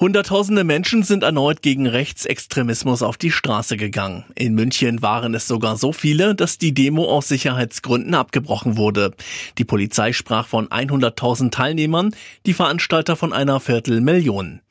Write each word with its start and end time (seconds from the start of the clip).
Hunderttausende 0.00 0.64
Menschen 0.64 1.02
sind 1.02 1.24
erneut 1.24 1.60
gegen 1.60 1.86
Rechtsextremismus 1.86 3.02
auf 3.02 3.18
die 3.18 3.30
Straße 3.30 3.76
gegangen. 3.76 4.24
In 4.34 4.54
München 4.54 5.02
waren 5.02 5.34
es 5.34 5.46
sogar 5.46 5.76
so 5.76 5.92
viele, 5.92 6.34
dass 6.34 6.56
die 6.56 6.72
Demo 6.72 7.04
aus 7.04 7.28
Sicherheitsgründen 7.28 8.14
abgebrochen 8.14 8.78
wurde. 8.78 9.12
Die 9.58 9.66
Polizei 9.66 10.14
sprach 10.14 10.46
von 10.46 10.68
100.000 10.68 11.50
Teilnehmern, 11.50 12.14
die 12.46 12.54
Veranstalter 12.54 13.14
von 13.14 13.34
einer 13.34 13.60
Viertelmillion. 13.60 14.62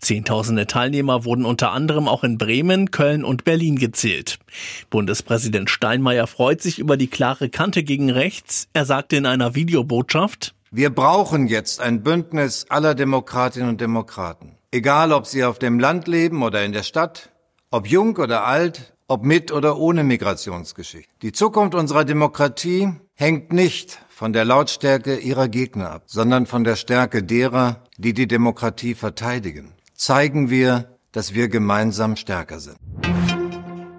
Zehntausende 0.00 0.68
Teilnehmer 0.68 1.24
wurden 1.24 1.46
unter 1.46 1.72
anderem 1.72 2.06
auch 2.06 2.22
in 2.22 2.38
Bremen, 2.38 2.92
Köln 2.92 3.24
und 3.24 3.42
Berlin 3.42 3.80
gezählt. 3.80 4.38
Bundespräsident 4.88 5.68
Steinmeier 5.68 6.28
freut 6.28 6.62
sich 6.62 6.78
über 6.78 6.96
die 6.96 7.08
klare 7.08 7.48
Kante 7.48 7.82
gegen 7.82 8.10
rechts. 8.10 8.68
Er 8.72 8.84
sagte 8.84 9.16
in 9.16 9.26
einer 9.26 9.56
Videobotschaft, 9.56 10.54
wir 10.70 10.90
brauchen 10.90 11.48
jetzt 11.48 11.80
ein 11.80 12.04
Bündnis 12.04 12.66
aller 12.68 12.94
Demokratinnen 12.94 13.70
und 13.70 13.80
Demokraten. 13.80 14.55
Egal, 14.72 15.12
ob 15.12 15.26
sie 15.26 15.44
auf 15.44 15.58
dem 15.58 15.78
Land 15.78 16.08
leben 16.08 16.42
oder 16.42 16.64
in 16.64 16.72
der 16.72 16.82
Stadt, 16.82 17.30
ob 17.70 17.86
jung 17.86 18.16
oder 18.16 18.44
alt, 18.44 18.94
ob 19.08 19.24
mit 19.24 19.52
oder 19.52 19.78
ohne 19.78 20.02
Migrationsgeschichte. 20.02 21.10
Die 21.22 21.32
Zukunft 21.32 21.74
unserer 21.74 22.04
Demokratie 22.04 22.92
hängt 23.14 23.52
nicht 23.52 24.00
von 24.08 24.32
der 24.32 24.44
Lautstärke 24.44 25.16
ihrer 25.16 25.48
Gegner 25.48 25.90
ab, 25.90 26.02
sondern 26.06 26.46
von 26.46 26.64
der 26.64 26.76
Stärke 26.76 27.22
derer, 27.22 27.84
die 27.96 28.12
die 28.12 28.26
Demokratie 28.26 28.94
verteidigen. 28.94 29.72
Zeigen 29.94 30.50
wir, 30.50 30.96
dass 31.12 31.32
wir 31.32 31.48
gemeinsam 31.48 32.16
stärker 32.16 32.58
sind. 32.58 32.76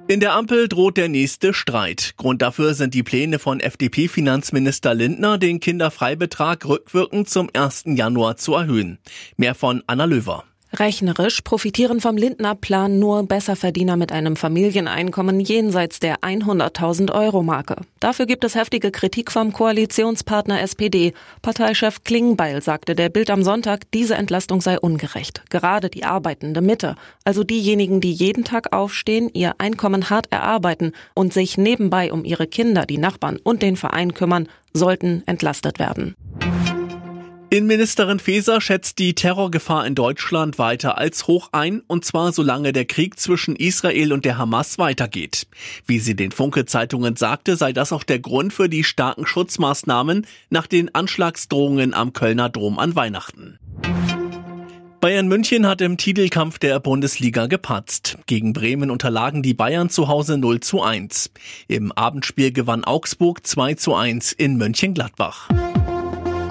In 0.09 0.19
der 0.19 0.35
Ampel 0.35 0.67
droht 0.69 0.97
der 0.97 1.09
nächste 1.09 1.53
Streit. 1.53 2.13
Grund 2.15 2.41
dafür 2.41 2.73
sind 2.73 2.93
die 2.93 3.03
Pläne 3.03 3.39
von 3.39 3.59
FDP-Finanzminister 3.59 4.93
Lindner, 4.93 5.37
den 5.37 5.59
Kinderfreibetrag 5.59 6.65
rückwirkend 6.65 7.29
zum 7.29 7.49
1. 7.53 7.83
Januar 7.87 8.37
zu 8.37 8.53
erhöhen. 8.53 8.99
Mehr 9.35 9.53
von 9.53 9.83
Anna 9.85 10.05
Löwer. 10.05 10.43
Rechnerisch 10.79 11.41
profitieren 11.41 12.01
vom 12.01 12.17
Lindner-Plan 12.17 12.99
nur 12.99 13.23
Besserverdiener 13.23 13.97
mit 13.97 14.11
einem 14.11 14.35
Familieneinkommen 14.35 15.39
jenseits 15.39 15.99
der 15.99 16.17
100.000 16.19 17.11
Euro 17.11 17.41
Marke. 17.41 17.77
Dafür 17.99 18.27
gibt 18.27 18.43
es 18.43 18.53
heftige 18.53 18.91
Kritik 18.91 19.31
vom 19.31 19.53
Koalitionspartner 19.53 20.61
SPD. 20.61 21.13
Parteichef 21.41 22.03
Klingbeil 22.03 22.61
sagte 22.61 22.93
der 22.93 23.09
Bild 23.09 23.31
am 23.31 23.41
Sonntag, 23.41 23.89
diese 23.91 24.15
Entlastung 24.15 24.61
sei 24.61 24.79
ungerecht. 24.79 25.41
Gerade 25.49 25.89
die 25.89 26.03
arbeitende 26.03 26.61
Mitte, 26.61 26.95
also 27.23 27.43
diejenigen, 27.43 27.99
die 27.99 28.13
jeden 28.13 28.43
Tag 28.43 28.71
aufstehen, 28.71 29.31
ihr 29.33 29.55
Einkommen 29.57 30.11
hart 30.11 30.27
erarbeiten 30.31 30.91
und 31.15 31.33
sich 31.33 31.57
nebenbei 31.57 32.13
um 32.13 32.23
ihre 32.23 32.45
Kinder, 32.45 32.85
die 32.85 32.99
Nachbarn 32.99 33.37
und 33.37 33.63
den 33.63 33.77
Verein 33.77 34.13
kümmern, 34.13 34.47
sollten 34.73 35.23
entlastet 35.25 35.79
werden. 35.79 36.15
Innenministerin 37.57 38.19
Faeser 38.19 38.61
schätzt 38.61 38.99
die 38.99 39.15
Terrorgefahr 39.15 39.87
in 39.87 39.95
Deutschland 39.95 40.59
weiter 40.59 40.99
als 40.99 41.25
hoch 41.25 41.49
ein, 41.53 41.81
und 41.87 42.05
zwar 42.05 42.31
solange 42.31 42.71
der 42.71 42.85
Krieg 42.85 43.19
zwischen 43.19 43.55
Israel 43.55 44.13
und 44.13 44.25
der 44.25 44.37
Hamas 44.37 44.77
weitergeht. 44.77 45.47
Wie 45.87 45.97
sie 45.97 46.15
den 46.15 46.31
Funke-Zeitungen 46.31 47.15
sagte, 47.15 47.55
sei 47.55 47.73
das 47.73 47.91
auch 47.91 48.03
der 48.03 48.19
Grund 48.19 48.53
für 48.53 48.69
die 48.69 48.83
starken 48.83 49.25
Schutzmaßnahmen 49.25 50.27
nach 50.51 50.67
den 50.67 50.93
Anschlagsdrohungen 50.93 51.95
am 51.95 52.13
Kölner 52.13 52.49
Dom 52.49 52.77
an 52.77 52.95
Weihnachten. 52.95 53.57
Bayern 55.01 55.27
München 55.27 55.65
hat 55.65 55.81
im 55.81 55.97
Titelkampf 55.97 56.59
der 56.59 56.79
Bundesliga 56.79 57.47
gepatzt. 57.47 58.19
Gegen 58.27 58.53
Bremen 58.53 58.91
unterlagen 58.91 59.41
die 59.41 59.55
Bayern 59.55 59.89
zu 59.89 60.07
Hause 60.07 60.37
0 60.37 60.59
zu 60.59 60.83
1. 60.83 61.31
Im 61.67 61.91
Abendspiel 61.91 62.51
gewann 62.51 62.83
Augsburg 62.83 63.47
2 63.47 63.73
zu 63.73 63.95
1 63.95 64.31
in 64.33 64.57
Mönchengladbach. 64.57 65.49